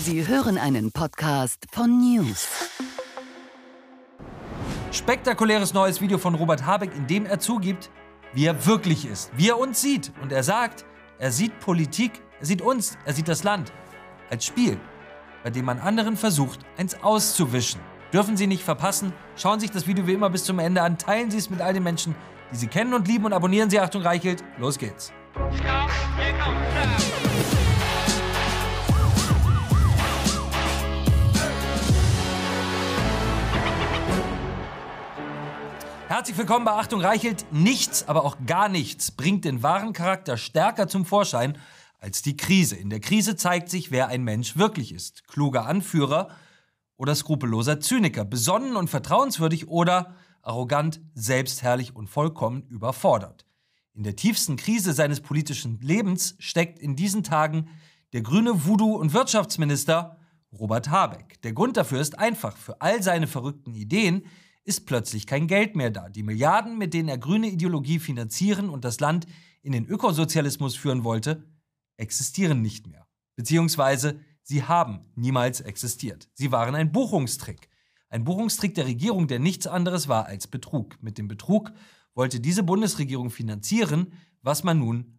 [0.00, 2.46] Sie hören einen Podcast von News.
[4.92, 7.90] Spektakuläres neues Video von Robert Habeck, in dem er zugibt,
[8.32, 10.12] wie er wirklich ist, wie er uns sieht.
[10.22, 10.84] Und er sagt,
[11.18, 13.72] er sieht Politik, er sieht uns, er sieht das Land
[14.30, 14.78] als Spiel,
[15.42, 17.80] bei dem man anderen versucht, eins auszuwischen.
[18.12, 19.12] Dürfen Sie nicht verpassen.
[19.36, 21.60] Schauen Sie sich das Video wie immer bis zum Ende an, teilen Sie es mit
[21.60, 22.14] all den Menschen,
[22.52, 24.44] die Sie kennen und lieben und abonnieren Sie Achtung Reichelt.
[24.58, 25.12] Los geht's.
[36.08, 37.44] Herzlich willkommen bei Achtung Reichelt.
[37.52, 41.58] Nichts, aber auch gar nichts bringt den wahren Charakter stärker zum Vorschein
[41.98, 42.76] als die Krise.
[42.76, 45.28] In der Krise zeigt sich, wer ein Mensch wirklich ist.
[45.28, 46.30] Kluger Anführer
[46.96, 53.44] oder skrupelloser Zyniker, besonnen und vertrauenswürdig oder arrogant, selbstherrlich und vollkommen überfordert.
[53.92, 57.68] In der tiefsten Krise seines politischen Lebens steckt in diesen Tagen
[58.14, 60.16] der grüne Voodoo- und Wirtschaftsminister
[60.58, 61.42] Robert Habeck.
[61.42, 62.56] Der Grund dafür ist einfach.
[62.56, 64.22] Für all seine verrückten Ideen
[64.68, 66.10] ist plötzlich kein Geld mehr da.
[66.10, 69.26] Die Milliarden, mit denen er grüne Ideologie finanzieren und das Land
[69.62, 71.42] in den Ökosozialismus führen wollte,
[71.96, 73.08] existieren nicht mehr.
[73.34, 76.28] Beziehungsweise sie haben niemals existiert.
[76.34, 77.70] Sie waren ein Buchungstrick.
[78.10, 81.02] Ein Buchungstrick der Regierung, der nichts anderes war als Betrug.
[81.02, 81.72] Mit dem Betrug
[82.14, 85.18] wollte diese Bundesregierung finanzieren, was man nun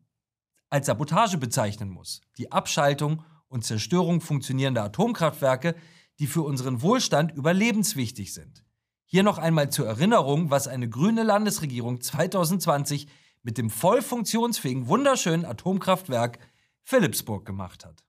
[0.70, 2.22] als Sabotage bezeichnen muss.
[2.38, 5.76] Die Abschaltung und Zerstörung funktionierender Atomkraftwerke,
[6.20, 8.64] die für unseren Wohlstand überlebenswichtig sind.
[9.12, 13.08] Hier noch einmal zur Erinnerung, was eine grüne Landesregierung 2020
[13.42, 16.38] mit dem voll funktionsfähigen, wunderschönen Atomkraftwerk
[16.84, 18.04] Philipsburg gemacht hat.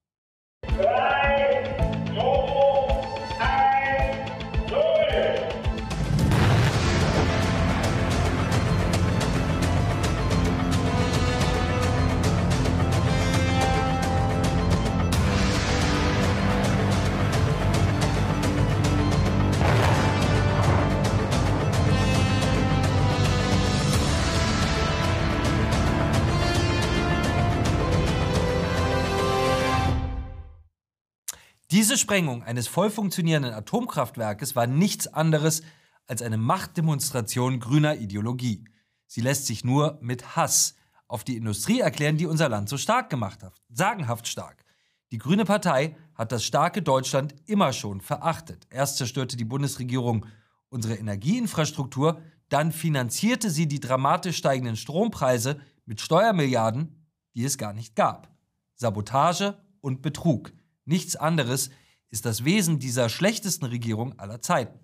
[31.70, 35.62] Diese Sprengung eines voll funktionierenden Atomkraftwerkes war nichts anderes
[36.08, 38.64] als eine Machtdemonstration grüner Ideologie.
[39.06, 40.74] Sie lässt sich nur mit Hass
[41.06, 43.62] auf die Industrie erklären, die unser Land so stark gemacht hat.
[43.68, 44.64] Sagenhaft stark.
[45.12, 48.66] Die Grüne Partei hat das starke Deutschland immer schon verachtet.
[48.70, 50.26] Erst zerstörte die Bundesregierung
[50.70, 57.94] unsere Energieinfrastruktur, dann finanzierte sie die dramatisch steigenden Strompreise mit Steuermilliarden, die es gar nicht
[57.94, 58.28] gab.
[58.74, 60.52] Sabotage und Betrug.
[60.90, 61.70] Nichts anderes
[62.08, 64.80] ist das Wesen dieser schlechtesten Regierung aller Zeiten.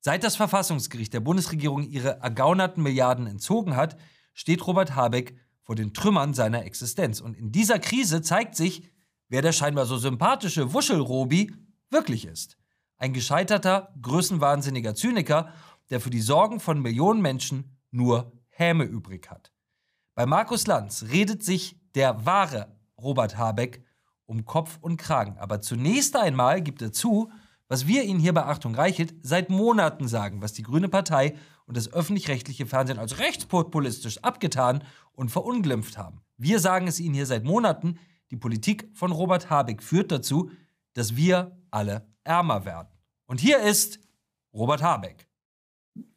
[0.00, 3.98] Seit das Verfassungsgericht der Bundesregierung ihre ergaunerten Milliarden entzogen hat,
[4.32, 7.20] steht Robert Habeck vor den Trümmern seiner Existenz.
[7.20, 8.88] Und in dieser Krise zeigt sich,
[9.28, 11.52] wer der scheinbar so sympathische Wuschelrobi
[11.90, 12.56] wirklich ist.
[12.96, 15.52] Ein gescheiterter, größenwahnsinniger Zyniker,
[15.90, 19.52] der für die Sorgen von Millionen Menschen nur Häme übrig hat.
[20.14, 23.83] Bei Markus Lanz redet sich der wahre Robert Habeck
[24.26, 25.38] um Kopf und Kragen.
[25.38, 27.30] Aber zunächst einmal gibt er zu,
[27.68, 31.34] was wir Ihnen hier bei Achtung Reichelt seit Monaten sagen, was die Grüne Partei
[31.66, 36.20] und das öffentlich-rechtliche Fernsehen als rechtspopulistisch abgetan und verunglimpft haben.
[36.36, 37.98] Wir sagen es Ihnen hier seit Monaten,
[38.30, 40.50] die Politik von Robert Habeck führt dazu,
[40.92, 42.88] dass wir alle ärmer werden.
[43.26, 43.98] Und hier ist
[44.52, 45.28] Robert Habeck.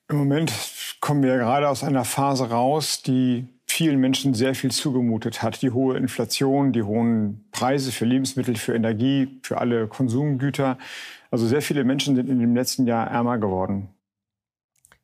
[0.10, 0.54] Im Moment
[1.00, 5.62] kommen wir gerade aus einer Phase raus, die vielen Menschen sehr viel zugemutet hat.
[5.62, 10.78] Die hohe Inflation, die hohen Preise für Lebensmittel, für Energie, für alle Konsumgüter.
[11.30, 13.90] Also sehr viele Menschen sind in dem letzten Jahr ärmer geworden.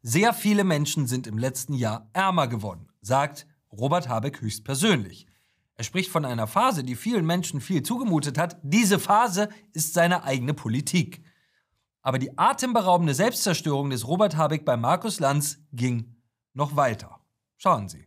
[0.02, 5.28] Sehr viele Menschen sind im letzten Jahr ärmer geworden, sagt Robert Habeck höchstpersönlich.
[5.76, 8.58] Er spricht von einer Phase, die vielen Menschen viel zugemutet hat.
[8.64, 11.24] Diese Phase ist seine eigene Politik.
[12.02, 16.16] Aber die atemberaubende Selbstzerstörung des Robert Habeck bei Markus Lanz ging
[16.54, 17.20] noch weiter.
[17.58, 18.06] Schauen Sie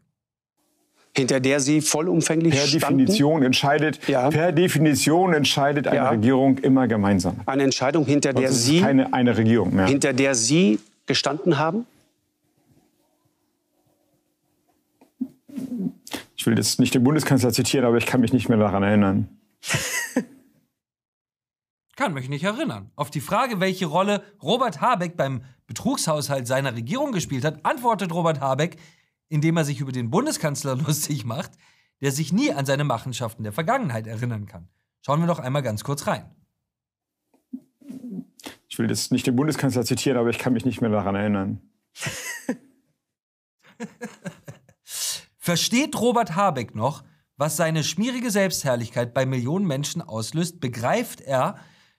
[1.16, 2.98] hinter der Sie vollumfänglich per standen?
[2.98, 4.28] Definition entscheidet ja.
[4.30, 6.10] per Definition entscheidet eine ja.
[6.10, 7.40] Regierung immer gemeinsam.
[7.46, 9.86] Eine Entscheidung, hinter der ist Sie keine eine Regierung mehr.
[9.86, 11.86] hinter der Sie gestanden haben?
[16.36, 19.28] Ich will jetzt nicht den Bundeskanzler zitieren, aber ich kann mich nicht mehr daran erinnern.
[21.96, 22.90] kann mich nicht erinnern.
[22.94, 28.40] Auf die Frage, welche Rolle Robert Habeck beim Betrugshaushalt seiner Regierung gespielt hat, antwortet Robert
[28.40, 28.76] Habeck,
[29.28, 31.52] indem er sich über den Bundeskanzler lustig macht,
[32.00, 34.68] der sich nie an seine Machenschaften der Vergangenheit erinnern kann.
[35.00, 36.30] Schauen wir doch einmal ganz kurz rein.
[38.68, 41.60] Ich will jetzt nicht den Bundeskanzler zitieren, aber ich kann mich nicht mehr daran erinnern.
[45.38, 47.04] Versteht Robert Habeck noch,
[47.36, 50.60] was seine schmierige Selbstherrlichkeit bei Millionen Menschen auslöst?
[50.60, 51.56] Begreift er,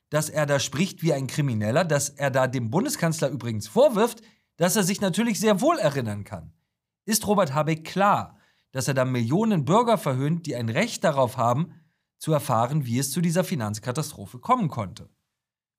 [0.10, 4.22] dass er da spricht wie ein Krimineller, dass er da dem Bundeskanzler übrigens vorwirft,
[4.58, 6.52] dass er sich natürlich sehr wohl erinnern kann.
[7.08, 8.38] Ist Robert Habeck klar,
[8.74, 11.72] dass er da Millionen Bürger verhöhnt, die ein Recht darauf haben,
[12.18, 15.10] zu erfahren, wie es zu dieser Finanzkatastrophe kommen konnte?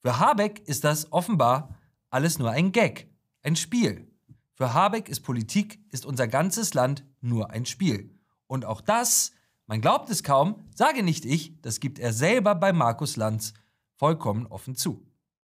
[0.01, 1.77] Für Habeck ist das offenbar
[2.09, 3.11] alles nur ein Gag,
[3.43, 4.11] ein Spiel.
[4.55, 8.19] Für Habeck ist Politik, ist unser ganzes Land nur ein Spiel.
[8.47, 9.33] Und auch das,
[9.67, 13.53] man glaubt es kaum, sage nicht ich, das gibt er selber bei Markus Lanz
[13.97, 15.07] vollkommen offen zu.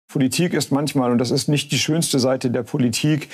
[0.08, 3.30] Politik ist manchmal, und das ist nicht die schönste Seite der Politik,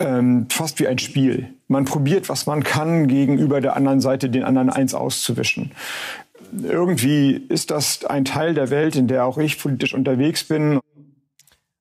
[0.00, 1.54] ähm, fast wie ein Spiel.
[1.68, 5.72] Man probiert, was man kann, gegenüber der anderen Seite den anderen eins auszuwischen.
[6.52, 10.80] Irgendwie ist das ein Teil der Welt, in der auch ich politisch unterwegs bin.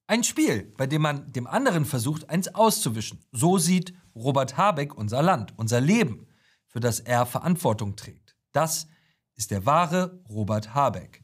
[0.06, 3.20] Ein Spiel, bei dem man dem anderen versucht, eins auszuwischen.
[3.32, 6.28] So sieht Robert Habeck unser Land, unser Leben,
[6.68, 8.36] für das er Verantwortung trägt.
[8.52, 8.88] Das
[9.36, 11.24] ist der wahre Robert Habeck.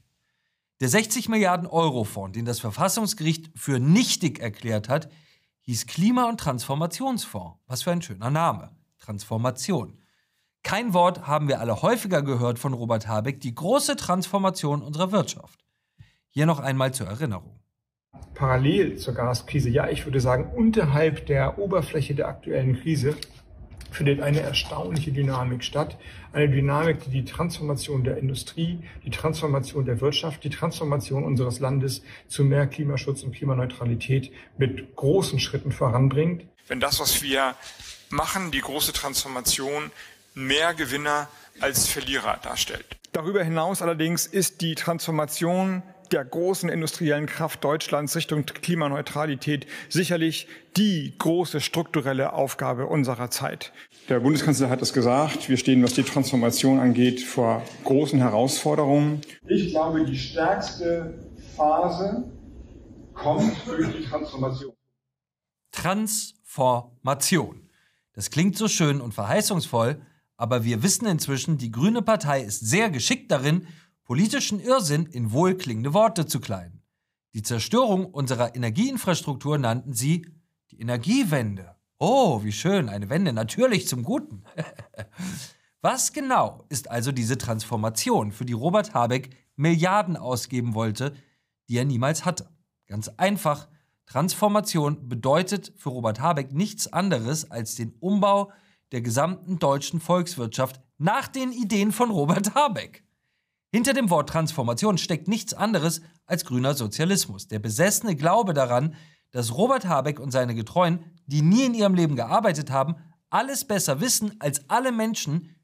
[0.82, 5.10] Der 60 Milliarden Euro Fonds, den das Verfassungsgericht für nichtig erklärt hat,
[5.66, 7.60] hieß Klima- und Transformationsfonds.
[7.68, 8.72] Was für ein schöner Name.
[9.00, 10.00] Transformation.
[10.64, 15.64] Kein Wort haben wir alle häufiger gehört von Robert Habeck, die große Transformation unserer Wirtschaft.
[16.30, 17.60] Hier noch einmal zur Erinnerung.
[18.34, 23.16] Parallel zur Gaskrise, ja, ich würde sagen, unterhalb der Oberfläche der aktuellen Krise
[23.96, 25.98] findet eine erstaunliche Dynamik statt.
[26.34, 32.04] Eine Dynamik, die die Transformation der Industrie, die Transformation der Wirtschaft, die Transformation unseres Landes
[32.28, 36.46] zu mehr Klimaschutz und Klimaneutralität mit großen Schritten voranbringt.
[36.68, 37.56] Wenn das, was wir
[38.10, 39.92] machen, die große Transformation,
[40.34, 41.30] mehr Gewinner
[41.62, 42.86] als Verlierer darstellt.
[43.14, 50.48] Darüber hinaus allerdings ist die Transformation der großen industriellen Kraft Deutschlands Richtung Klimaneutralität sicherlich
[50.78, 53.72] die große strukturelle Aufgabe unserer Zeit.
[54.10, 59.22] Der Bundeskanzler hat es gesagt, wir stehen, was die Transformation angeht, vor großen Herausforderungen.
[59.48, 61.14] Ich glaube, die stärkste
[61.56, 62.26] Phase
[63.14, 64.74] kommt durch die Transformation.
[65.72, 67.70] Transformation.
[68.14, 70.02] Das klingt so schön und verheißungsvoll,
[70.38, 73.68] aber wir wissen inzwischen, die Grüne Partei ist sehr geschickt darin,
[74.06, 76.82] politischen Irrsinn in wohlklingende Worte zu kleiden.
[77.34, 80.26] Die Zerstörung unserer Energieinfrastruktur nannten sie
[80.72, 81.76] die Energiewende.
[81.98, 84.44] Oh, wie schön, eine Wende, natürlich zum Guten.
[85.82, 91.14] Was genau ist also diese Transformation, für die Robert Habeck Milliarden ausgeben wollte,
[91.68, 92.50] die er niemals hatte?
[92.88, 93.68] Ganz einfach,
[94.06, 98.52] Transformation bedeutet für Robert Habeck nichts anderes als den Umbau
[98.92, 103.05] der gesamten deutschen Volkswirtschaft nach den Ideen von Robert Habeck.
[103.76, 108.96] Hinter dem Wort Transformation steckt nichts anderes als grüner Sozialismus, der besessene Glaube daran,
[109.32, 112.96] dass Robert Habeck und seine Getreuen, die nie in ihrem Leben gearbeitet haben,
[113.30, 115.58] alles besser wissen als alle Menschen,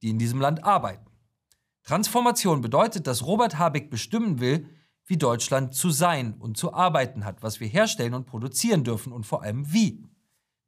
[0.00, 1.10] die in diesem Land arbeiten.
[1.82, 4.68] Transformation bedeutet, dass Robert Habeck bestimmen will,
[5.06, 9.26] wie Deutschland zu sein und zu arbeiten hat, was wir herstellen und produzieren dürfen und
[9.26, 10.06] vor allem wie.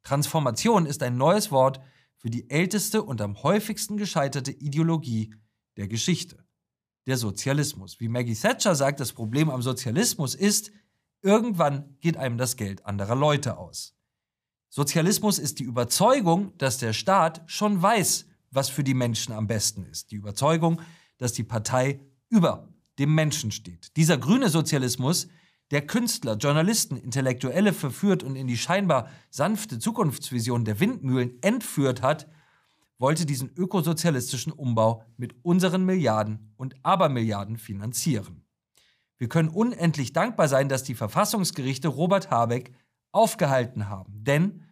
[0.03, 1.79] Transformation ist ein neues Wort
[2.17, 5.33] für die älteste und am häufigsten gescheiterte Ideologie
[5.77, 6.42] der Geschichte
[7.05, 7.99] der Sozialismus.
[7.99, 10.71] Wie Maggie Thatcher sagt, das Problem am Sozialismus ist,
[11.21, 13.95] irgendwann geht einem das Geld anderer Leute aus.
[14.69, 19.85] Sozialismus ist die Überzeugung, dass der Staat schon weiß, was für die Menschen am besten
[19.85, 20.11] ist.
[20.11, 20.81] Die Überzeugung,
[21.17, 22.69] dass die Partei über
[22.99, 23.95] dem Menschen steht.
[23.97, 25.27] Dieser grüne Sozialismus,
[25.71, 32.27] der Künstler, Journalisten, Intellektuelle verführt und in die scheinbar sanfte Zukunftsvision der Windmühlen entführt hat,
[32.99, 38.45] wollte diesen ökosozialistischen Umbau mit unseren Milliarden und Abermilliarden finanzieren.
[39.17, 42.73] Wir können unendlich dankbar sein, dass die Verfassungsgerichte Robert Habeck
[43.11, 44.23] aufgehalten haben.
[44.23, 44.63] Denn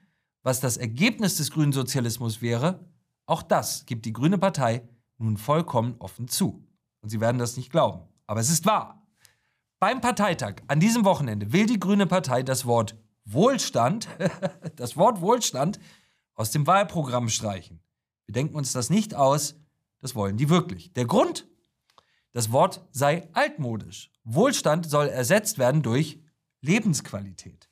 [0.43, 2.85] was das Ergebnis des grünen Sozialismus wäre,
[3.25, 4.87] auch das gibt die Grüne Partei
[5.17, 6.67] nun vollkommen offen zu.
[7.01, 8.01] Und Sie werden das nicht glauben.
[8.27, 9.07] Aber es ist wahr.
[9.79, 14.07] Beim Parteitag an diesem Wochenende will die Grüne Partei das Wort Wohlstand,
[14.75, 15.79] das Wort Wohlstand
[16.35, 17.79] aus dem Wahlprogramm streichen.
[18.31, 19.55] Wir denken uns das nicht aus,
[19.99, 20.93] das wollen die wirklich.
[20.93, 21.49] Der Grund?
[22.31, 24.09] Das Wort sei altmodisch.
[24.23, 26.17] Wohlstand soll ersetzt werden durch
[26.61, 27.69] Lebensqualität.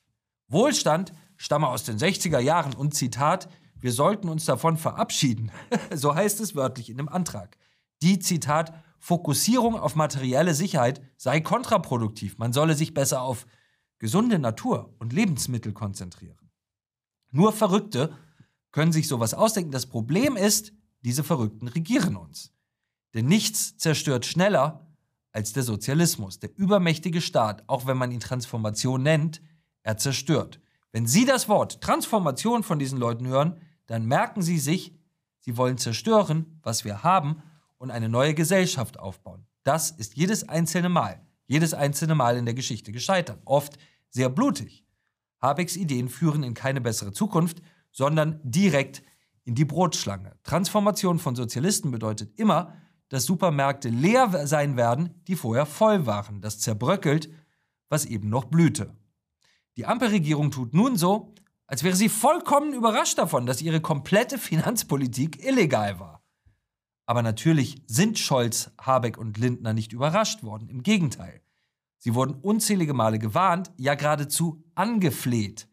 [0.49, 3.47] Wohlstand stamme aus den 60er Jahren und Zitat,
[3.79, 5.49] wir sollten uns davon verabschieden.
[5.95, 7.55] so heißt es wörtlich in dem Antrag.
[8.01, 12.37] Die Zitat Fokussierung auf materielle Sicherheit sei kontraproduktiv.
[12.37, 13.45] Man solle sich besser auf
[13.97, 16.51] gesunde Natur und Lebensmittel konzentrieren.
[17.31, 18.13] Nur Verrückte
[18.71, 19.71] können sich sowas ausdenken.
[19.71, 22.53] Das Problem ist, diese Verrückten regieren uns.
[23.13, 24.87] Denn nichts zerstört schneller
[25.31, 26.39] als der Sozialismus.
[26.39, 29.41] Der übermächtige Staat, auch wenn man ihn Transformation nennt,
[29.83, 30.59] er zerstört.
[30.91, 34.93] Wenn Sie das Wort Transformation von diesen Leuten hören, dann merken Sie sich,
[35.39, 37.41] Sie wollen zerstören, was wir haben
[37.77, 39.45] und eine neue Gesellschaft aufbauen.
[39.63, 43.77] Das ist jedes einzelne Mal, jedes einzelne Mal in der Geschichte gescheitert, oft
[44.09, 44.85] sehr blutig.
[45.41, 47.61] Habecks Ideen führen in keine bessere Zukunft,
[47.91, 49.03] sondern direkt
[49.43, 50.37] in die Brotschlange.
[50.43, 52.73] Transformation von Sozialisten bedeutet immer,
[53.09, 56.41] dass Supermärkte leer sein werden, die vorher voll waren.
[56.41, 57.29] Das zerbröckelt,
[57.89, 58.95] was eben noch blühte.
[59.77, 61.33] Die Ampelregierung tut nun so,
[61.65, 66.23] als wäre sie vollkommen überrascht davon, dass ihre komplette Finanzpolitik illegal war.
[67.05, 70.69] Aber natürlich sind Scholz, Habeck und Lindner nicht überrascht worden.
[70.69, 71.41] Im Gegenteil.
[71.97, 75.68] Sie wurden unzählige Male gewarnt, ja geradezu angefleht,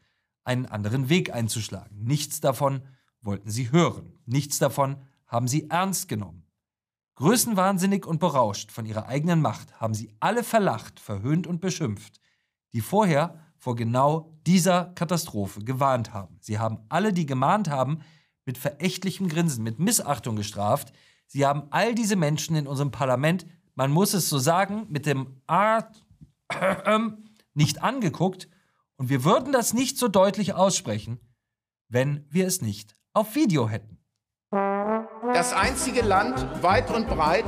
[0.46, 2.04] einen anderen Weg einzuschlagen.
[2.04, 2.82] Nichts davon
[3.20, 4.18] wollten sie hören.
[4.24, 6.44] Nichts davon haben sie ernst genommen.
[7.16, 12.20] Größenwahnsinnig und berauscht von ihrer eigenen Macht haben sie alle verlacht, verhöhnt und beschimpft,
[12.72, 16.36] die vorher vor genau dieser Katastrophe gewarnt haben.
[16.40, 18.00] Sie haben alle, die gemahnt haben,
[18.44, 20.92] mit verächtlichem Grinsen, mit Missachtung gestraft.
[21.26, 25.40] Sie haben all diese Menschen in unserem Parlament, man muss es so sagen, mit dem
[25.46, 26.04] Art
[27.54, 28.48] nicht angeguckt
[28.98, 31.20] und wir würden das nicht so deutlich aussprechen,
[31.88, 33.98] wenn wir es nicht auf Video hätten.
[35.32, 37.44] Das einzige Land weit und breit,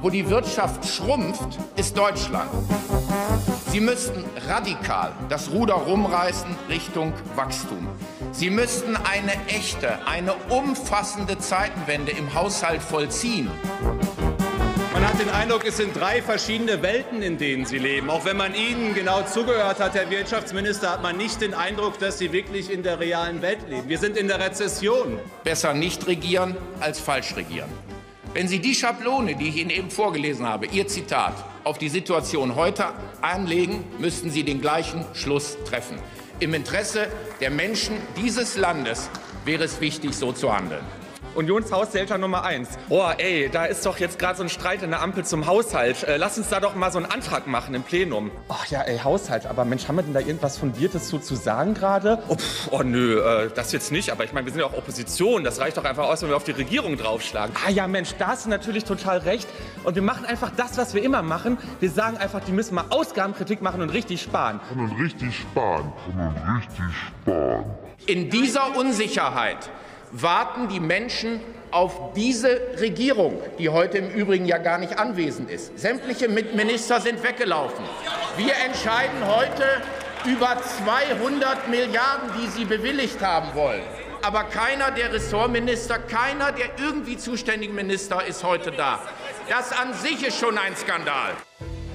[0.00, 2.50] wo die Wirtschaft schrumpft, ist Deutschland.
[3.68, 7.88] Sie müssten radikal das Ruder rumreißen Richtung Wachstum.
[8.30, 13.50] Sie müssten eine echte, eine umfassende Zeitenwende im Haushalt vollziehen.
[15.02, 18.08] Man hat den Eindruck, es sind drei verschiedene Welten, in denen Sie leben.
[18.08, 22.18] Auch wenn man Ihnen genau zugehört hat, Herr Wirtschaftsminister, hat man nicht den Eindruck, dass
[22.18, 23.88] Sie wirklich in der realen Welt leben.
[23.88, 25.18] Wir sind in der Rezession.
[25.42, 27.68] Besser nicht regieren als falsch regieren.
[28.32, 32.54] Wenn Sie die Schablone, die ich Ihnen eben vorgelesen habe, Ihr Zitat, auf die Situation
[32.54, 32.86] heute
[33.22, 35.98] anlegen, müssten Sie den gleichen Schluss treffen.
[36.38, 37.08] Im Interesse
[37.40, 39.10] der Menschen dieses Landes
[39.44, 41.01] wäre es wichtig, so zu handeln.
[41.34, 42.70] Unionshaushälter Nummer eins.
[42.88, 46.04] Boah, ey, da ist doch jetzt gerade so ein Streit in der Ampel zum Haushalt.
[46.04, 48.30] Äh, lass uns da doch mal so einen Antrag machen im Plenum.
[48.48, 49.46] Ach ja, ey, Haushalt.
[49.46, 52.22] Aber Mensch, haben wir denn da irgendwas Fundiertes zu, zu sagen gerade?
[52.28, 52.36] Oh,
[52.70, 54.10] oh, nö, äh, das jetzt nicht.
[54.10, 55.44] Aber ich meine, wir sind ja auch Opposition.
[55.44, 57.54] Das reicht doch einfach aus, wenn wir auf die Regierung draufschlagen.
[57.66, 59.48] Ah ja, Mensch, da hast du natürlich total recht.
[59.84, 61.58] Und wir machen einfach das, was wir immer machen.
[61.80, 64.60] Wir sagen einfach, die müssen mal Ausgabenkritik machen und richtig sparen.
[64.74, 65.92] Und richtig sparen.
[66.06, 66.20] Und
[66.56, 66.84] richtig
[67.24, 67.64] sparen.
[68.06, 69.70] In dieser Unsicherheit
[70.12, 71.40] warten die Menschen
[71.70, 75.78] auf diese Regierung, die heute im Übrigen ja gar nicht anwesend ist.
[75.78, 77.84] Sämtliche Minister sind weggelaufen.
[78.36, 79.64] Wir entscheiden heute
[80.26, 83.82] über 200 Milliarden, die sie bewilligt haben wollen.
[84.20, 89.00] Aber keiner der Ressortminister, keiner der irgendwie zuständigen Minister ist heute da.
[89.48, 91.32] Das an sich ist schon ein Skandal.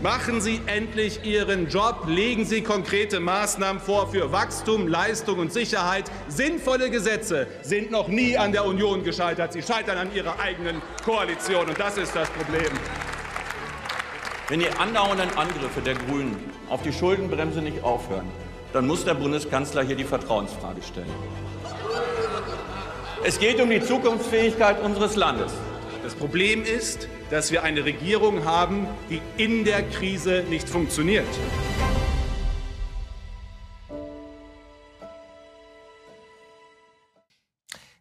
[0.01, 6.06] Machen Sie endlich Ihren Job, legen Sie konkrete Maßnahmen vor für Wachstum, Leistung und Sicherheit.
[6.27, 9.54] Sinnvolle Gesetze sind noch nie an der Union gescheitert.
[9.54, 12.70] Sie scheitern an Ihrer eigenen Koalition, und das ist das Problem.
[14.50, 16.38] Wenn die andauernden Angriffe der Grünen
[16.70, 18.27] auf die Schuldenbremse nicht aufhören,
[18.74, 21.12] dann muss der Bundeskanzler hier die Vertrauensfrage stellen.
[23.24, 25.54] Es geht um die Zukunftsfähigkeit unseres Landes.
[26.04, 31.27] Das Problem ist, dass wir eine Regierung haben, die in der Krise nicht funktioniert.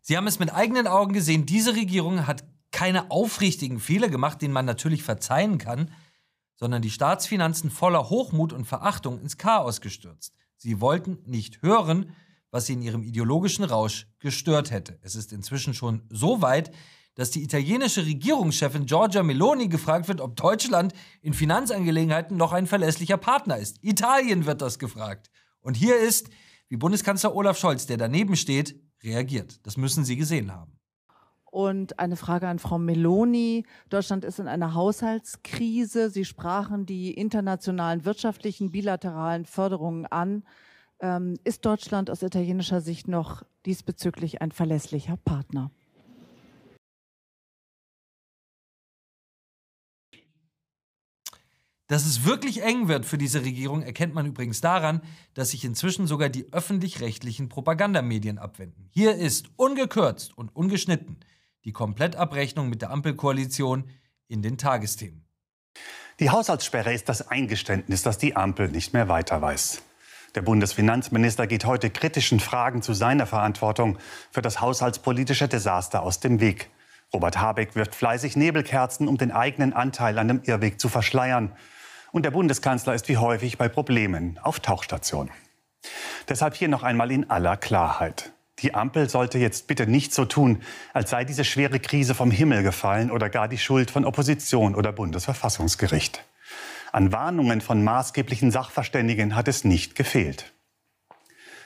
[0.02, 4.54] Sie haben es mit eigenen Augen gesehen, diese Regierung hat keine aufrichtigen Fehler gemacht, denen
[4.54, 5.90] man natürlich verzeihen kann,
[6.54, 10.34] sondern die Staatsfinanzen voller Hochmut und Verachtung ins Chaos gestürzt.
[10.56, 12.12] Sie wollten nicht hören,
[12.50, 14.98] was sie in ihrem ideologischen Rausch gestört hätte.
[15.02, 16.70] Es ist inzwischen schon so weit,
[17.16, 20.92] dass die italienische Regierungschefin Giorgia Meloni gefragt wird, ob Deutschland
[21.22, 23.82] in Finanzangelegenheiten noch ein verlässlicher Partner ist.
[23.82, 25.30] Italien wird das gefragt.
[25.60, 26.28] Und hier ist,
[26.68, 29.66] wie Bundeskanzler Olaf Scholz, der daneben steht, reagiert.
[29.66, 30.78] Das müssen Sie gesehen haben.
[31.44, 33.64] Und eine Frage an Frau Meloni.
[33.88, 36.10] Deutschland ist in einer Haushaltskrise.
[36.10, 40.44] Sie sprachen die internationalen wirtschaftlichen bilateralen Förderungen an.
[41.00, 45.70] Ähm, ist Deutschland aus italienischer Sicht noch diesbezüglich ein verlässlicher Partner?
[51.88, 55.02] Dass es wirklich eng wird für diese Regierung, erkennt man übrigens daran,
[55.34, 58.88] dass sich inzwischen sogar die öffentlich-rechtlichen Propagandamedien abwenden.
[58.90, 61.18] Hier ist ungekürzt und ungeschnitten
[61.64, 63.90] die Komplettabrechnung mit der Ampelkoalition
[64.28, 65.24] in den Tagesthemen.
[66.18, 69.82] Die Haushaltssperre ist das Eingeständnis, dass die Ampel nicht mehr weiter weiß.
[70.34, 73.98] Der Bundesfinanzminister geht heute kritischen Fragen zu seiner Verantwortung
[74.30, 76.70] für das haushaltspolitische Desaster aus dem Weg.
[77.12, 81.52] Robert Habeck wirft fleißig Nebelkerzen, um den eigenen Anteil an dem Irrweg zu verschleiern.
[82.16, 85.28] Und der Bundeskanzler ist wie häufig bei Problemen auf Tauchstation.
[86.30, 88.32] Deshalb hier noch einmal in aller Klarheit.
[88.60, 90.62] Die Ampel sollte jetzt bitte nicht so tun,
[90.94, 94.92] als sei diese schwere Krise vom Himmel gefallen oder gar die Schuld von Opposition oder
[94.92, 96.24] Bundesverfassungsgericht.
[96.90, 100.54] An Warnungen von maßgeblichen Sachverständigen hat es nicht gefehlt.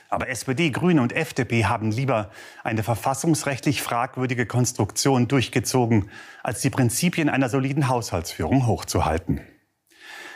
[0.09, 2.29] Aber SPD, Grüne und FDP haben lieber
[2.65, 6.09] eine verfassungsrechtlich fragwürdige Konstruktion durchgezogen,
[6.43, 9.39] als die Prinzipien einer soliden Haushaltsführung hochzuhalten.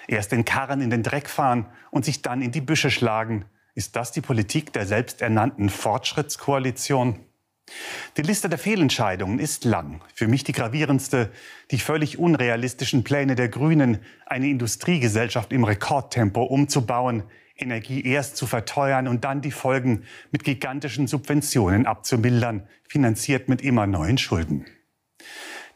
[0.08, 3.46] Erst den Karren in den Dreck fahren und sich dann in die Büsche schlagen.
[3.74, 7.20] Ist das die Politik der selbsternannten Fortschrittskoalition?
[8.18, 10.02] Die Liste der Fehlentscheidungen ist lang.
[10.14, 11.32] Für mich die gravierendste,
[11.72, 17.24] die völlig unrealistischen Pläne der Grünen, eine Industriegesellschaft im Rekordtempo umzubauen,
[17.58, 23.88] Energie erst zu verteuern und dann die Folgen mit gigantischen Subventionen abzumildern, finanziert mit immer
[23.88, 24.66] neuen Schulden.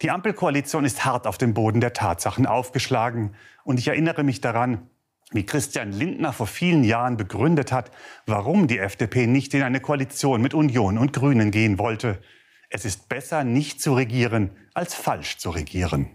[0.02, 3.36] Die Ampelkoalition ist hart auf dem Boden der Tatsachen aufgeschlagen.
[3.66, 4.90] Und ich erinnere mich daran,
[5.32, 7.92] wie Christian Lindner vor vielen Jahren begründet hat,
[8.26, 12.22] warum die FDP nicht in eine Koalition mit Union und Grünen gehen wollte.
[12.70, 16.08] Es ist besser, nicht zu regieren, als falsch zu regieren.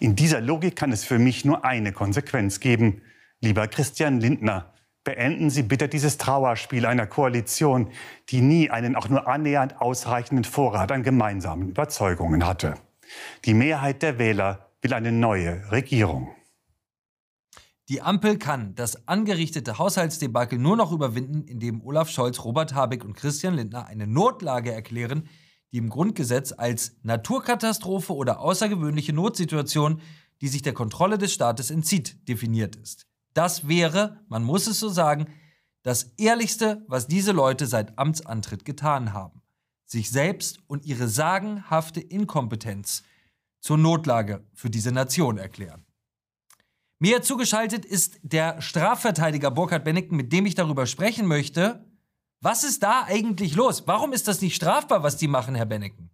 [0.00, 3.02] In dieser Logik kann es für mich nur eine Konsequenz geben.
[3.40, 7.90] Lieber Christian Lindner, beenden Sie bitte dieses Trauerspiel einer Koalition,
[8.30, 12.74] die nie einen auch nur annähernd ausreichenden Vorrat an gemeinsamen Überzeugungen hatte.
[13.44, 16.34] Die Mehrheit der Wähler will eine neue Regierung.
[17.90, 23.14] Die Ampel kann das angerichtete Haushaltsdebakel nur noch überwinden, indem Olaf Scholz, Robert Habeck und
[23.14, 25.28] Christian Lindner eine Notlage erklären,
[25.70, 30.00] die im Grundgesetz als Naturkatastrophe oder außergewöhnliche Notsituation,
[30.40, 33.06] die sich der Kontrolle des Staates entzieht, definiert ist.
[33.34, 35.26] Das wäre, man muss es so sagen,
[35.82, 39.42] das Ehrlichste, was diese Leute seit Amtsantritt getan haben.
[39.86, 43.02] Sich selbst und ihre sagenhafte Inkompetenz
[43.60, 45.84] zur Notlage für diese Nation erklären.
[46.98, 51.84] Mir zugeschaltet ist der Strafverteidiger Burkhard Bennigten, mit dem ich darüber sprechen möchte.
[52.40, 53.86] Was ist da eigentlich los?
[53.86, 56.10] Warum ist das nicht strafbar, was die machen, Herr Bennigten?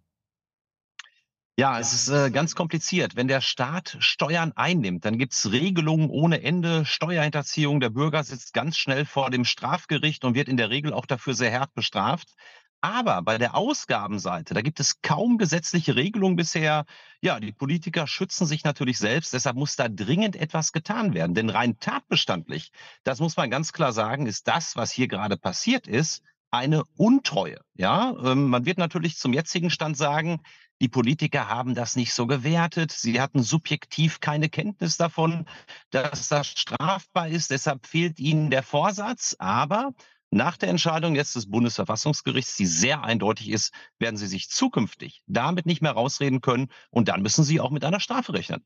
[1.57, 3.15] Ja, es ist äh, ganz kompliziert.
[3.15, 6.85] Wenn der Staat Steuern einnimmt, dann gibt es Regelungen ohne Ende.
[6.85, 11.05] Steuerhinterziehung, der Bürger sitzt ganz schnell vor dem Strafgericht und wird in der Regel auch
[11.05, 12.33] dafür sehr hart bestraft.
[12.81, 16.85] Aber bei der Ausgabenseite, da gibt es kaum gesetzliche Regelungen bisher.
[17.21, 19.33] Ja, die Politiker schützen sich natürlich selbst.
[19.33, 21.35] Deshalb muss da dringend etwas getan werden.
[21.35, 22.71] Denn rein tatbestandlich,
[23.03, 27.61] das muss man ganz klar sagen, ist das, was hier gerade passiert ist, eine Untreue.
[27.75, 30.41] Ja, ähm, man wird natürlich zum jetzigen Stand sagen,
[30.81, 32.91] die Politiker haben das nicht so gewertet.
[32.91, 35.45] Sie hatten subjektiv keine Kenntnis davon,
[35.91, 37.51] dass das strafbar ist.
[37.51, 39.35] Deshalb fehlt ihnen der Vorsatz.
[39.37, 39.93] Aber
[40.31, 45.65] nach der Entscheidung jetzt des Bundesverfassungsgerichts, die sehr eindeutig ist, werden Sie sich zukünftig damit
[45.65, 48.63] nicht mehr rausreden können und dann müssen Sie auch mit einer Strafe rechnen.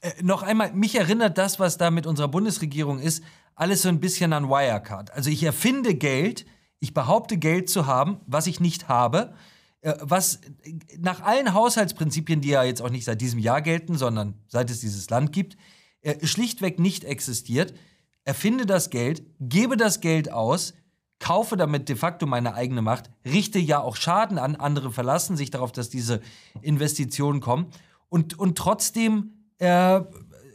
[0.00, 3.22] Äh, noch einmal, mich erinnert das, was da mit unserer Bundesregierung ist,
[3.54, 5.12] alles so ein bisschen an Wirecard.
[5.12, 6.46] Also ich erfinde Geld,
[6.80, 9.34] ich behaupte Geld zu haben, was ich nicht habe,
[9.82, 10.40] äh, was
[10.98, 14.80] nach allen Haushaltsprinzipien, die ja jetzt auch nicht seit diesem Jahr gelten, sondern seit es
[14.80, 15.56] dieses Land gibt,
[16.02, 17.74] äh, schlichtweg nicht existiert.
[18.24, 20.74] Erfinde das Geld, gebe das Geld aus,
[21.20, 25.50] kaufe damit de facto meine eigene Macht, richte ja auch Schaden an, andere verlassen sich
[25.50, 26.20] darauf, dass diese
[26.62, 27.66] Investitionen kommen.
[28.08, 30.00] Und, und trotzdem äh,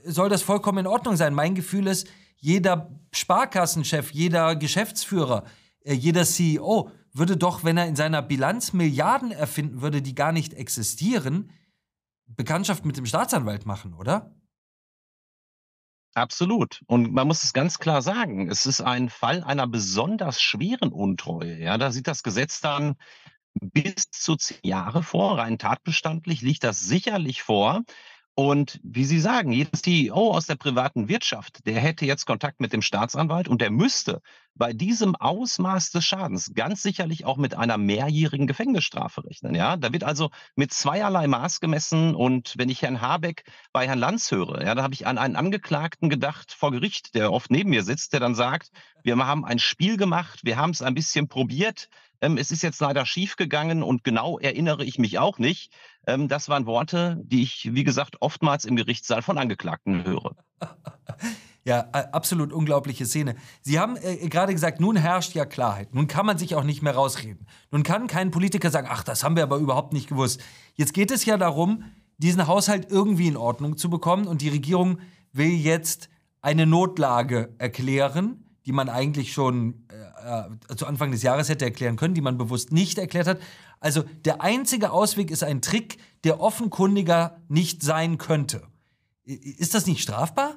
[0.04, 1.34] soll das vollkommen in Ordnung sein.
[1.34, 5.45] Mein Gefühl ist, jeder Sparkassenchef, jeder Geschäftsführer,
[5.82, 10.34] äh, jeder CEO würde doch, wenn er in seiner Bilanz Milliarden erfinden würde, die gar
[10.34, 11.49] nicht existieren,
[12.28, 14.36] Bekanntschaft mit dem Staatsanwalt machen, oder?
[16.15, 16.82] Absolut.
[16.88, 21.58] Und man muss es ganz klar sagen, es ist ein Fall einer besonders schweren Untreue.
[21.60, 22.95] Ja, da sieht das Gesetz dann
[23.62, 25.38] bis zu zehn Jahre vor.
[25.39, 27.84] Rein tatbestandlich liegt das sicherlich vor.
[28.38, 32.74] Und wie Sie sagen, jedes CEO aus der privaten Wirtschaft, der hätte jetzt Kontakt mit
[32.74, 34.21] dem Staatsanwalt und der müsste
[34.56, 39.56] bei diesem Ausmaß des Schadens ganz sicherlich auch mit einer mehrjährigen Gefängnisstrafe rechnen.
[39.56, 42.13] Ja, da wird also mit zweierlei Maß gemessen.
[42.13, 45.38] Und wenn ich Herrn Habeck bei Herrn Lanz höre, ja, da habe ich an einen
[45.38, 48.69] Angeklagten gedacht vor Gericht, der oft neben mir sitzt, der dann sagt,
[49.04, 51.88] wir haben ein Spiel gemacht, wir haben es ein bisschen probiert,
[52.26, 55.72] ähm, es ist jetzt leider schiefgegangen und genau erinnere ich mich auch nicht.
[56.08, 60.36] Ähm, das waren Worte, die ich, wie gesagt, oftmals im Gerichtssaal von Angeklagten höre.
[61.68, 63.36] Ja, absolut unglaubliche Szene.
[63.64, 65.96] Sie haben äh, gerade gesagt, nun herrscht ja Klarheit.
[65.96, 67.48] Nun kann man sich auch nicht mehr rausreden.
[67.72, 70.44] Nun kann kein Politiker sagen, ach, das haben wir aber überhaupt nicht gewusst.
[70.76, 71.86] Jetzt geht es ja darum,
[72.20, 75.00] diesen Haushalt irgendwie in Ordnung zu bekommen und die Regierung
[75.34, 76.10] will jetzt
[76.40, 79.85] eine Notlage erklären, die man eigentlich schon
[80.26, 83.40] äh, zu Anfang des Jahres hätte erklären können, die man bewusst nicht erklärt hat.
[83.80, 88.64] Also der einzige Ausweg ist ein Trick, der offenkundiger nicht sein könnte.
[89.24, 90.56] Ist das nicht strafbar?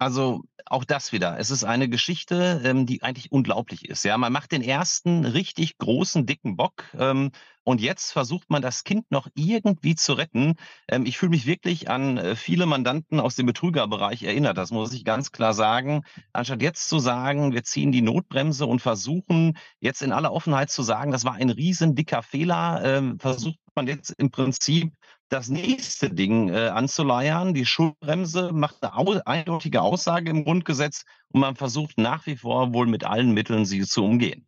[0.00, 1.38] Also auch das wieder.
[1.38, 4.02] Es ist eine Geschichte, ähm, die eigentlich unglaublich ist.
[4.02, 7.32] Ja, man macht den ersten richtig großen, dicken Bock ähm,
[7.64, 10.54] und jetzt versucht man das Kind noch irgendwie zu retten.
[10.88, 14.56] Ähm, ich fühle mich wirklich an äh, viele Mandanten aus dem Betrügerbereich erinnert.
[14.56, 16.02] Das muss ich ganz klar sagen.
[16.32, 20.82] Anstatt jetzt zu sagen, wir ziehen die Notbremse und versuchen jetzt in aller Offenheit zu
[20.82, 24.94] sagen, das war ein riesen dicker Fehler, ähm, versucht man jetzt im Prinzip
[25.30, 27.54] das nächste Ding äh, anzuleiern.
[27.54, 32.74] Die Schulbremse macht eine au eindeutige Aussage im Grundgesetz und man versucht nach wie vor
[32.74, 34.46] wohl mit allen Mitteln, sie zu umgehen.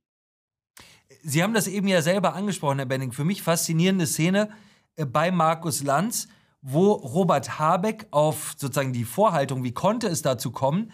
[1.22, 3.12] Sie haben das eben ja selber angesprochen, Herr Benning.
[3.12, 4.50] Für mich faszinierende Szene
[4.96, 6.28] äh, bei Markus Lanz,
[6.60, 10.92] wo Robert Habeck auf sozusagen die Vorhaltung, wie konnte es dazu kommen,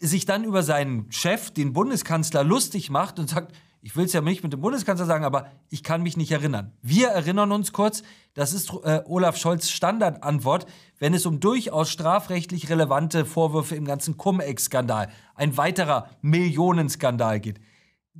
[0.00, 3.54] sich dann über seinen Chef, den Bundeskanzler, lustig macht und sagt,
[3.88, 6.72] ich will es ja nicht mit dem Bundeskanzler sagen, aber ich kann mich nicht erinnern.
[6.82, 8.02] Wir erinnern uns kurz,
[8.34, 10.66] das ist äh, Olaf Scholz Standardantwort,
[10.98, 17.60] wenn es um durchaus strafrechtlich relevante Vorwürfe im ganzen Cum-Ex-Skandal, ein weiterer Millionenskandal geht.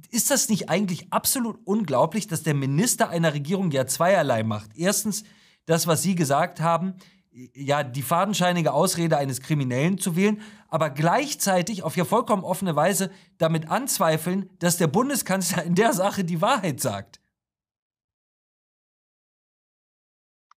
[0.08, 4.70] Ist das nicht eigentlich absolut unglaublich, dass der Minister einer Regierung ja zweierlei macht?
[4.74, 5.24] Erstens,
[5.66, 6.94] das, was Sie gesagt haben,
[7.54, 13.10] ja, die fadenscheinige Ausrede eines Kriminellen zu wählen, aber gleichzeitig auf ja vollkommen offene Weise
[13.38, 17.20] damit anzweifeln, dass der Bundeskanzler in der Sache die Wahrheit sagt.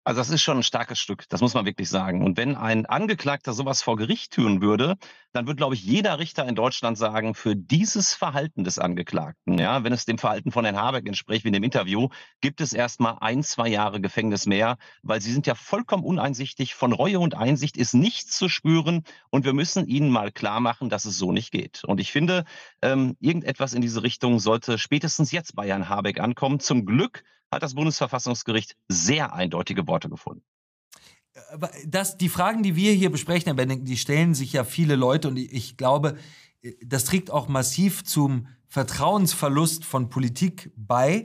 [0.09, 2.25] Also das ist schon ein starkes Stück, das muss man wirklich sagen.
[2.25, 4.97] Und wenn ein Angeklagter sowas vor Gericht tun würde,
[5.33, 9.85] dann würde, glaube ich, jeder Richter in Deutschland sagen, für dieses Verhalten des Angeklagten, ja,
[9.85, 12.09] wenn es dem Verhalten von Herrn Habeck entspricht, wie in dem Interview,
[12.40, 16.75] gibt es erstmal ein, zwei Jahre Gefängnis mehr, weil sie sind ja vollkommen uneinsichtig.
[16.75, 20.88] Von Reue und Einsicht ist nichts zu spüren und wir müssen ihnen mal klar machen,
[20.88, 21.85] dass es so nicht geht.
[21.85, 22.47] Und ich finde,
[22.81, 26.61] ähm, irgendetwas in diese Richtung sollte spätestens jetzt bei Herrn Habeck ankommen.
[26.61, 30.42] Zum Glück hat das Bundesverfassungsgericht sehr eindeutige Worte gefunden.
[31.87, 35.28] Das, die Fragen, die wir hier besprechen, Herr Benning, die stellen sich ja viele Leute
[35.28, 36.16] und ich glaube,
[36.84, 41.24] das trägt auch massiv zum Vertrauensverlust von Politik bei,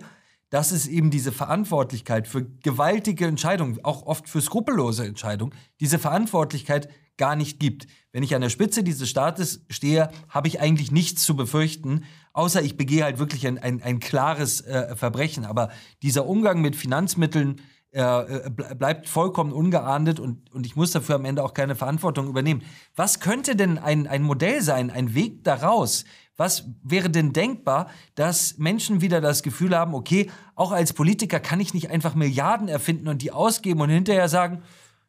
[0.50, 6.90] dass es eben diese Verantwortlichkeit für gewaltige Entscheidungen, auch oft für skrupellose Entscheidungen, diese Verantwortlichkeit
[7.18, 7.88] gar nicht gibt.
[8.12, 12.62] Wenn ich an der Spitze dieses Staates stehe, habe ich eigentlich nichts zu befürchten, außer
[12.62, 15.46] ich begehe halt wirklich ein, ein, ein klares äh, Verbrechen.
[15.46, 15.70] Aber
[16.02, 21.26] dieser Umgang mit Finanzmitteln äh, äh bleibt vollkommen ungeahndet und, und ich muss dafür am
[21.26, 22.64] Ende auch keine Verantwortung übernehmen.
[22.96, 26.06] Was könnte denn ein, ein Modell sein, ein Weg daraus?
[26.36, 31.60] Was wäre denn denkbar, dass Menschen wieder das Gefühl haben, okay, auch als Politiker kann
[31.60, 34.64] ich nicht einfach Milliarden erfinden und die ausgeben und hinterher sagen,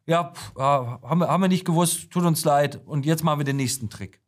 [0.07, 3.45] ja, pff, haben, wir, haben wir nicht gewusst, tut uns leid und jetzt machen wir
[3.45, 4.21] den nächsten Trick.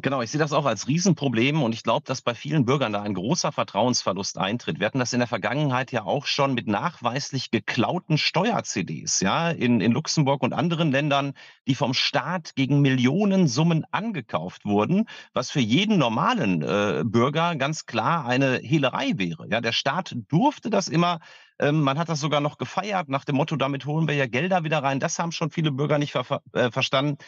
[0.00, 3.02] Genau, ich sehe das auch als Riesenproblem und ich glaube, dass bei vielen Bürgern da
[3.02, 4.78] ein großer Vertrauensverlust eintritt.
[4.78, 9.80] Wir hatten das in der Vergangenheit ja auch schon mit nachweislich geklauten Steuer-CDs, ja, in,
[9.80, 11.34] in Luxemburg und anderen Ländern,
[11.66, 18.24] die vom Staat gegen Millionensummen angekauft wurden, was für jeden normalen äh, Bürger ganz klar
[18.24, 19.48] eine Hehlerei wäre.
[19.50, 21.18] Ja, der Staat durfte das immer
[21.60, 24.62] ähm, man hat das sogar noch gefeiert nach dem Motto, damit holen wir ja Gelder
[24.62, 25.00] wieder rein.
[25.00, 27.18] Das haben schon viele Bürger nicht ver äh, verstanden.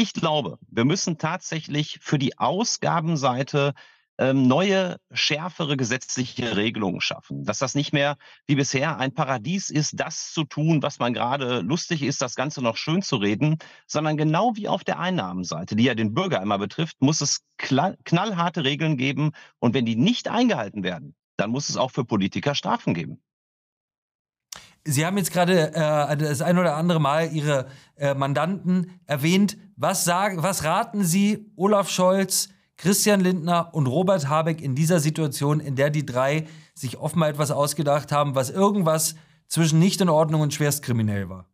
[0.00, 3.74] Ich glaube, wir müssen tatsächlich für die Ausgabenseite
[4.16, 7.42] ähm, neue, schärfere gesetzliche Regelungen schaffen.
[7.42, 11.62] Dass das nicht mehr wie bisher ein Paradies ist, das zu tun, was man gerade
[11.62, 13.58] lustig ist, das Ganze noch schön zu reden,
[13.88, 18.62] sondern genau wie auf der Einnahmenseite, die ja den Bürger immer betrifft, muss es knallharte
[18.62, 19.32] Regeln geben.
[19.58, 23.20] Und wenn die nicht eingehalten werden, dann muss es auch für Politiker Strafen geben.
[24.84, 29.56] Sie haben jetzt gerade äh, das ein oder andere Mal Ihre äh, Mandanten erwähnt.
[29.76, 35.60] Was, sagen, was raten Sie Olaf Scholz, Christian Lindner und Robert Habeck in dieser Situation,
[35.60, 39.16] in der die drei sich offenbar etwas ausgedacht haben, was irgendwas
[39.48, 41.46] zwischen nicht in Ordnung und schwerstkriminell war?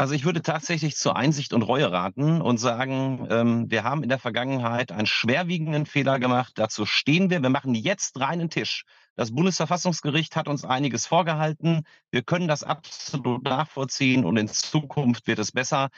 [0.00, 4.08] Also ich würde tatsächlich zur Einsicht und Reue raten und sagen, ähm, wir haben in
[4.08, 6.52] der Vergangenheit einen schwerwiegenden Fehler gemacht.
[6.54, 7.42] Dazu stehen wir.
[7.42, 8.84] Wir machen jetzt reinen Tisch.
[9.18, 11.82] Das Bundesverfassungsgericht hat uns einiges vorgehalten.
[12.12, 15.88] Wir können das absolut nachvollziehen und in Zukunft wird es besser.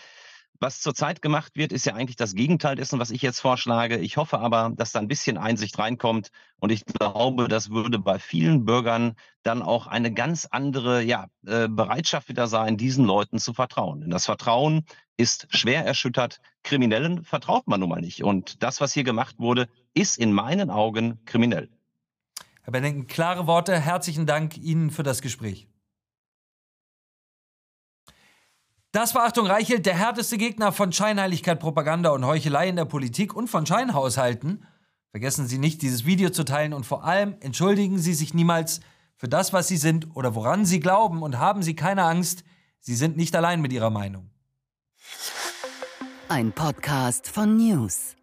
[0.58, 3.98] Was zurzeit gemacht wird, ist ja eigentlich das Gegenteil dessen, was ich jetzt vorschlage.
[3.98, 6.30] Ich hoffe aber, dass da ein bisschen Einsicht reinkommt.
[6.60, 11.68] Und ich glaube, das würde bei vielen Bürgern dann auch eine ganz andere ja, äh,
[11.68, 14.00] Bereitschaft wieder sein, diesen Leuten zu vertrauen.
[14.00, 14.86] Denn das Vertrauen
[15.18, 16.40] ist schwer erschüttert.
[16.62, 18.24] Kriminellen vertraut man nun mal nicht.
[18.24, 21.68] Und das, was hier gemacht wurde, ist in meinen Augen kriminell.
[22.70, 23.76] Herr Benning, klare Worte.
[23.80, 25.66] Herzlichen Dank Ihnen für das Gespräch.
[28.92, 33.34] Das war Achtung Reichelt, der härteste Gegner von Scheinheiligkeit, Propaganda und Heuchelei in der Politik
[33.34, 34.64] und von Scheinhaushalten.
[35.10, 38.78] Vergessen Sie nicht, dieses Video zu teilen und vor allem entschuldigen Sie sich niemals
[39.16, 42.44] für das, was Sie sind oder woran Sie glauben und haben Sie keine Angst,
[42.78, 44.30] Sie sind nicht allein mit Ihrer Meinung.
[46.28, 48.14] Ein Podcast von News.